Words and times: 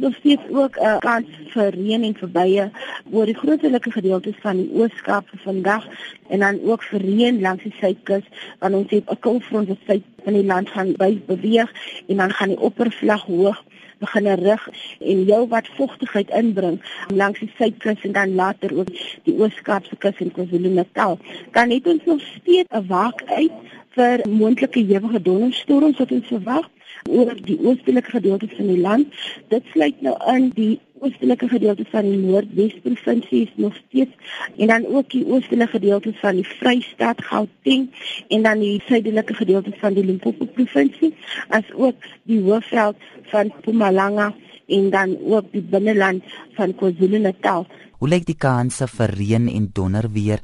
Daar 0.00 0.16
steeds 0.18 0.42
ook 0.50 0.76
'n 0.76 0.84
uh, 0.84 0.98
kans 0.98 1.26
vir 1.54 1.70
reën 1.70 2.02
en 2.02 2.14
vir 2.14 2.30
buie 2.30 2.70
oor 3.10 3.26
die 3.26 3.40
grootelike 3.42 3.90
gedeeltes 3.90 4.36
van 4.40 4.56
die 4.56 4.70
Oos-Kaap 4.72 5.28
vir 5.28 5.40
vandag 5.44 5.84
en 6.28 6.38
dan 6.38 6.60
ook 6.62 6.82
vir 6.82 7.00
reën 7.00 7.40
langs 7.40 7.62
die 7.62 7.74
suidkus 7.80 8.26
want 8.58 8.74
ons 8.74 8.90
het 8.90 9.10
'n 9.10 9.18
koufront 9.18 9.68
wat 9.68 9.86
suid 9.86 10.02
in 10.24 10.32
die 10.32 10.44
land 10.44 10.68
gaan 10.68 10.94
beweeg 11.26 11.72
en 12.08 12.16
dan 12.16 12.30
gaan 12.32 12.48
die 12.48 12.60
oppervlak 12.60 13.20
hoog 13.20 13.64
begin 13.98 14.26
rig 14.34 14.68
en 15.00 15.22
jou 15.24 15.48
wat 15.48 15.68
vogtigheid 15.76 16.30
inbring 16.30 16.80
langs 17.14 17.40
die 17.40 17.52
suidkus 17.56 18.02
en 18.04 18.12
dan 18.12 18.34
later 18.34 18.76
ook 18.78 18.90
die 19.24 19.36
Oos-Kaapse 19.38 19.96
kus 19.96 20.20
en 20.20 20.32
KwaZulu-Natal. 20.32 21.18
Kan 21.50 21.68
net 21.72 21.86
ons 21.86 22.04
nog 22.04 22.20
steeds 22.20 22.68
'n 22.70 22.86
waak 22.86 23.22
uit 23.26 23.52
vir 23.96 24.24
moontlike 24.28 24.82
ewige 24.84 25.20
donderstorms 25.22 26.00
wat 26.02 26.12
ons 26.12 26.32
verwag 26.32 26.66
oor 27.10 27.32
die 27.48 27.56
oostelike 27.64 28.10
gedeeltes 28.10 28.52
van 28.56 28.68
die 28.68 28.80
land. 28.80 29.22
Dit 29.52 29.64
sluit 29.72 30.02
nou 30.04 30.14
in 30.32 30.50
die 30.56 30.74
oostelike 31.00 31.48
gedeeltes 31.48 31.88
van 31.92 32.08
die 32.08 32.18
Noordwes 32.20 32.74
provinsies 32.84 33.52
nog 33.60 33.76
steeds 33.86 34.36
en 34.56 34.72
dan 34.72 34.86
ook 34.86 35.10
die 35.12 35.24
oostelike 35.26 35.76
gedeeltes 35.76 36.18
van 36.20 36.40
die 36.40 36.46
Vrystaat, 36.48 37.22
Gauteng 37.24 37.88
en 38.28 38.46
dan 38.48 38.64
die 38.64 38.80
suidelike 38.88 39.36
gedeeltes 39.40 39.78
van 39.80 39.96
die 39.96 40.04
Limpopo 40.04 40.48
provinsie 40.58 41.12
as 41.48 41.68
ook 41.74 42.08
die 42.28 42.40
hoofveld 42.44 43.00
van 43.32 43.52
Mpumalanga 43.58 44.32
en 44.66 44.90
dan 44.90 45.16
ook 45.24 45.52
die 45.52 45.62
binneland 45.62 46.24
van 46.58 46.74
KwaZulu-Natal. 46.74 47.66
Hoe 47.96 48.10
lyk 48.12 48.26
die 48.28 48.36
kanse 48.36 48.84
vir 48.92 49.12
reën 49.16 49.46
en 49.48 49.70
donder 49.72 50.04
weer 50.12 50.42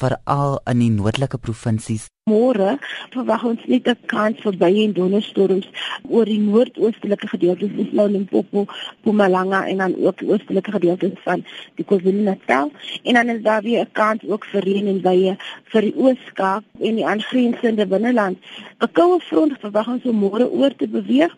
veral 0.00 0.58
in 0.68 0.82
die 0.82 0.90
noordelike 0.92 1.38
provinsies? 1.40 2.10
Môre 2.28 2.74
verwag 3.14 3.44
ons 3.48 3.62
net 3.72 3.88
'n 3.88 3.96
kans 4.06 4.36
vir 4.44 4.56
baie 4.62 4.82
en 4.84 4.92
donderstorms 4.92 5.68
oor 6.08 6.26
die 6.28 6.38
noordoostelike 6.38 7.28
gedeeltes 7.32 7.72
van 7.74 7.88
nou 7.96 8.08
Limpopo, 8.08 8.66
Mpumalanga 9.00 9.66
en 9.66 9.78
dan 9.78 9.94
ook 9.96 10.18
die 10.18 10.28
oostelike 10.28 10.72
gedeeltes 10.72 11.16
van 11.24 11.44
die 11.76 11.84
KwaZulu-Natal 11.84 12.70
en 13.02 13.14
dan 13.14 13.28
is 13.28 13.42
daar 13.42 13.62
weer 13.62 13.80
'n 13.80 13.92
kans 13.92 14.20
ook 14.28 14.44
vir 14.44 14.62
reën 14.62 14.86
en 14.86 15.00
baie 15.00 15.36
vir 15.72 15.80
die 15.80 15.96
Oos-Kaap 15.96 16.64
en 16.80 16.94
die 16.94 17.06
aangrensende 17.06 17.86
binneland. 17.86 18.38
'n 18.80 18.92
Koue 18.92 19.20
front 19.20 19.56
verwag 19.60 19.88
ons 19.88 20.04
om 20.04 20.20
môre 20.20 20.50
oor 20.50 20.76
te 20.76 20.86
beweeg, 20.86 21.32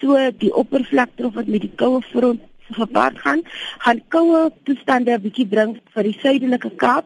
so 0.00 0.30
die 0.38 0.54
oppervlakte 0.54 1.30
wat 1.30 1.46
met 1.46 1.60
die 1.60 1.74
koue 1.76 2.02
front 2.02 2.40
gepaard 2.74 3.18
gaan, 3.18 3.42
gaan 3.78 4.00
koue 4.08 4.50
toestande 4.64 5.12
'n 5.14 5.22
bietjie 5.22 5.46
bring 5.46 5.76
vir 5.94 6.02
die 6.02 6.16
suidelike 6.20 6.70
Kaap. 6.76 7.04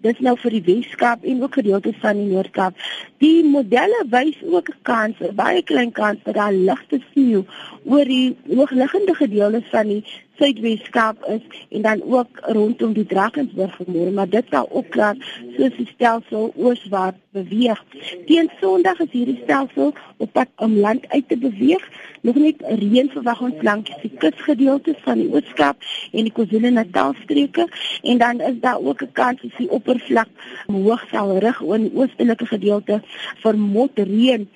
Dis 0.00 0.18
nou 0.18 0.36
vir 0.36 0.50
die 0.50 0.62
Wes-Kaap 0.68 1.24
en 1.24 1.42
ook 1.42 1.54
gedeeltes 1.54 1.96
van 2.00 2.16
die 2.16 2.30
Noord-Kaap. 2.32 2.74
Die 3.18 3.44
modelle 3.44 4.04
wys 4.10 4.38
ook 4.42 4.68
'n 4.68 4.80
kans, 4.82 5.16
'n 5.20 5.34
baie 5.34 5.62
klein 5.62 5.92
kans 5.92 6.18
dat 6.24 6.34
daar 6.34 6.52
ligte 6.52 7.00
sneeu 7.12 7.44
oor 7.84 8.04
die 8.04 8.36
hoogliggende 8.48 9.14
gedeeltes 9.14 9.68
van 9.70 9.86
die 9.88 10.04
Suidwes-Kaap 10.40 11.24
is 11.28 11.64
en 11.68 11.82
dan 11.82 12.02
ook 12.02 12.38
rondom 12.40 12.92
die 12.96 13.06
Drakensberg 13.06 13.74
vermoere, 13.76 14.10
maar 14.10 14.28
dit 14.28 14.46
sal 14.50 14.68
opklaar 14.70 15.18
soos 15.56 15.74
die 15.76 15.88
stelsel 15.92 16.48
ooswaarts 16.56 17.20
beweeg. 17.36 17.82
Teen 18.26 18.48
Sondag 18.60 19.02
is 19.04 19.12
hierdie 19.12 19.40
stelsel 19.42 19.92
op 20.16 20.32
pad 20.32 20.48
om 20.56 20.78
land 20.80 21.04
uit 21.12 21.28
te 21.28 21.36
beweeg. 21.36 21.84
Nog 22.24 22.40
net 22.40 22.64
reën 22.80 23.12
verwag 23.12 23.44
ons 23.44 23.60
langs 23.68 23.92
die 24.00 24.12
kusgedeeltes 24.22 24.98
van 25.04 25.20
die 25.20 25.28
Oos-Kaap 25.28 25.84
en 26.10 26.28
die 26.28 26.32
KwaZulu-Natal 26.32 27.14
streke 27.22 27.68
en 28.02 28.24
dan 28.24 28.40
is 28.40 28.60
daar 28.64 28.80
ook 28.80 29.02
'n 29.02 29.12
kans 29.12 29.42
dat 29.42 29.56
die 29.56 29.70
oppervlak 29.70 30.28
hoog 30.66 31.04
sal 31.10 31.38
rig 31.38 31.62
oor 31.62 31.78
die 31.78 31.94
oostelike 31.94 32.46
gedeelte 32.46 33.02
vir 33.42 33.58
motreën 33.58 34.48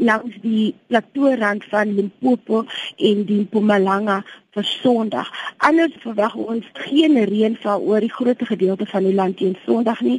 langs 0.00 0.36
die 0.42 0.74
plateaurand 0.88 1.64
van 1.70 1.94
Limpopo 1.94 2.64
en 2.96 3.24
die 3.28 3.40
Mpumalanga 3.44 4.20
vir 4.56 4.66
Sondag. 4.66 5.30
Anders 5.62 5.94
verwag 6.02 6.34
ons 6.34 6.66
geen 6.88 7.14
reënval 7.30 7.84
oor 7.86 8.02
die 8.02 8.10
groot 8.12 8.42
gedeelte 8.48 8.88
van 8.90 9.06
die 9.06 9.14
land 9.14 9.38
teen 9.38 9.56
Sondag 9.66 10.00
nie. 10.02 10.18